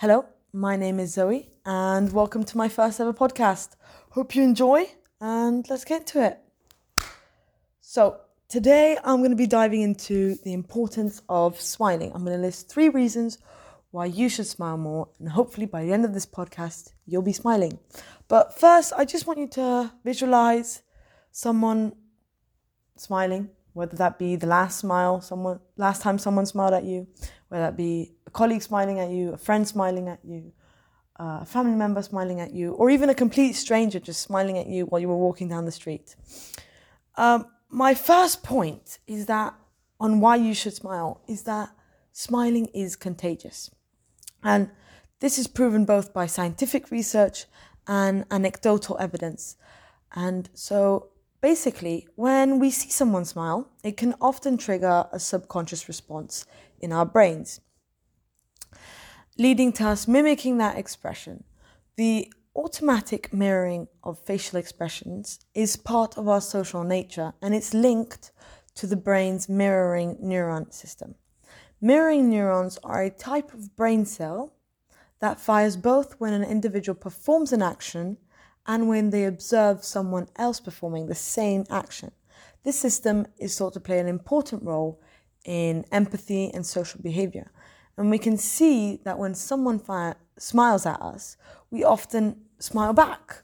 [0.00, 3.76] Hello, my name is Zoe, and welcome to my first ever podcast.
[4.10, 4.90] Hope you enjoy,
[5.22, 6.38] and let's get to it.
[7.80, 12.12] So, today I'm going to be diving into the importance of smiling.
[12.12, 13.38] I'm going to list three reasons
[13.90, 17.32] why you should smile more, and hopefully by the end of this podcast, you'll be
[17.32, 17.78] smiling.
[18.28, 20.82] But first, I just want you to visualize
[21.32, 21.94] someone
[22.98, 27.06] smiling, whether that be the last smile, someone last time someone smiled at you,
[27.48, 30.52] whether that be a colleague smiling at you, a friend smiling at you,
[31.18, 34.66] uh, a family member smiling at you, or even a complete stranger just smiling at
[34.66, 36.16] you while you were walking down the street.
[37.16, 39.54] Um, my first point is that
[39.98, 41.70] on why you should smile is that
[42.12, 43.70] smiling is contagious.
[44.42, 44.70] And
[45.20, 47.46] this is proven both by scientific research
[47.86, 49.56] and anecdotal evidence.
[50.14, 51.08] And so
[51.40, 56.46] basically, when we see someone smile, it can often trigger a subconscious response
[56.80, 57.60] in our brains,
[59.38, 61.44] leading to us mimicking that expression.
[61.96, 68.32] The automatic mirroring of facial expressions is part of our social nature and it's linked
[68.74, 71.14] to the brain's mirroring neuron system.
[71.80, 74.54] Mirroring neurons are a type of brain cell
[75.20, 78.16] that fires both when an individual performs an action
[78.66, 82.10] and when they observe someone else performing the same action.
[82.64, 85.00] This system is thought to play an important role
[85.44, 87.50] in empathy and social behavior.
[87.98, 91.36] And we can see that when someone fi- smiles at us,
[91.70, 93.42] we often smile back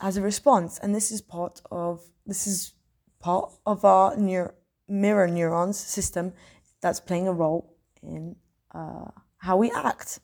[0.00, 0.78] as a response.
[0.78, 2.74] And this is part of this is
[3.20, 4.52] part of our neur-
[4.88, 6.32] mirror neurons system
[6.80, 8.36] that's playing a role in
[8.74, 10.20] uh, how we act.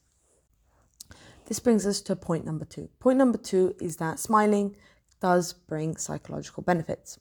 [1.47, 2.89] This brings us to point number two.
[3.01, 4.77] Point number two is that smiling
[5.21, 7.19] does bring psychological benefits.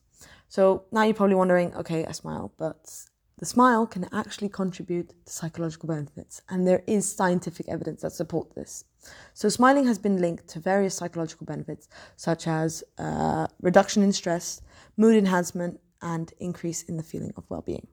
[0.48, 2.90] So now you're probably wondering, okay, I smile, but
[3.39, 8.53] the smile can actually contribute to psychological benefits, and there is scientific evidence that support
[8.56, 8.86] this.
[9.34, 14.61] So smiling has been linked to various psychological benefits, such as uh, reduction in stress,
[14.98, 17.88] mood enhancement, and increase in the feeling of well-being.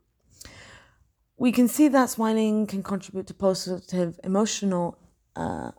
[1.36, 4.98] We can see that smiling can contribute to positive emotional
[5.36, 5.70] uh,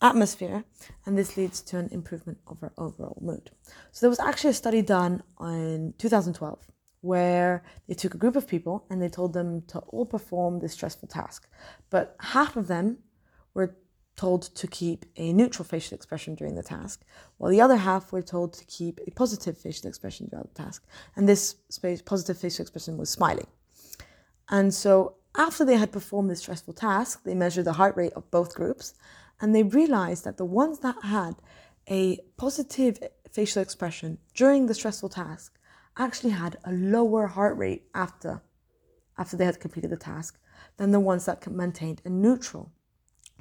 [0.00, 0.64] atmosphere,
[1.04, 3.50] and this leads to an improvement of our overall mood.
[3.90, 6.66] So there was actually a study done in 2012
[7.02, 10.72] where they took a group of people and they told them to all perform this
[10.72, 11.48] stressful task,
[11.90, 12.98] but half of them
[13.54, 13.76] were
[14.16, 17.04] told to keep a neutral facial expression during the task,
[17.38, 20.84] while the other half were told to keep a positive facial expression during the task.
[21.16, 21.56] And this
[22.04, 23.46] positive facial expression was smiling.
[24.48, 28.30] And so after they had performed this stressful task, they measured the heart rate of
[28.30, 28.94] both groups
[29.40, 31.34] and they realized that the ones that had
[31.90, 32.98] a positive
[33.30, 35.58] facial expression during the stressful task
[35.96, 38.42] actually had a lower heart rate after
[39.18, 40.38] after they had completed the task
[40.78, 42.72] than the ones that maintained a neutral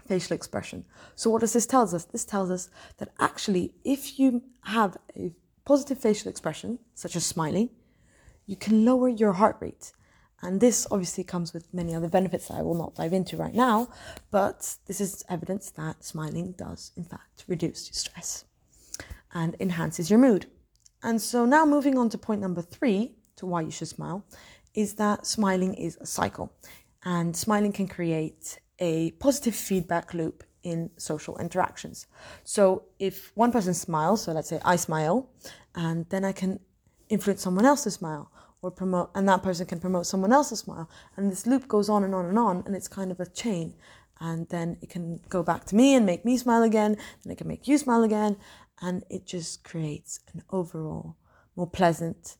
[0.06, 0.84] facial expression.
[1.16, 2.06] So what does this tell us?
[2.06, 5.32] This tells us that actually if you have a
[5.66, 7.70] positive facial expression, such as smiling,
[8.46, 9.94] you can lower your heart rate.
[10.42, 13.54] And this obviously comes with many other benefits that I will not dive into right
[13.54, 13.90] now,
[14.32, 18.46] but this is evidence that smiling does, in fact, reduce stress
[19.34, 20.48] and enhances your mood.
[21.04, 24.24] And so now moving on to point number three, to why you should smile,
[24.74, 26.54] is that smiling is a cycle.
[27.04, 32.08] And smiling can create a positive feedback loop in social interactions.
[32.44, 35.30] So if one person smiles, so let's say I smile,
[35.76, 36.60] and then I can
[37.10, 38.32] influence someone else to smile
[38.62, 42.04] or promote and that person can promote someone else's smile and this loop goes on
[42.04, 43.74] and on and on and it's kind of a chain
[44.20, 47.38] and then it can go back to me and make me smile again and it
[47.38, 48.38] can make you smile again
[48.82, 51.16] and it just creates an overall
[51.56, 52.38] more pleasant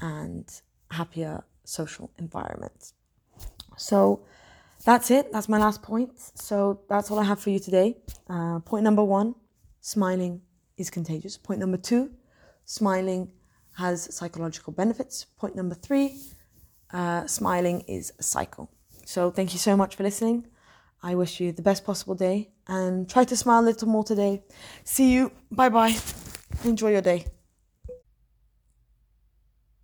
[0.00, 0.60] and
[0.90, 2.92] happier social environment
[3.76, 4.24] so
[4.84, 7.96] that's it that's my last point so that's all i have for you today
[8.28, 9.34] uh, point number one
[9.80, 10.40] smiling
[10.76, 12.10] is contagious point number two
[12.64, 13.30] smiling
[13.76, 15.24] has psychological benefits.
[15.38, 16.20] Point number three,
[16.92, 18.70] uh, smiling is a cycle.
[19.04, 20.46] So thank you so much for listening.
[21.04, 24.42] I wish you the best possible day and try to smile a little more today.
[24.84, 25.32] See you.
[25.52, 25.94] Bye bye.
[26.64, 27.33] Enjoy your day.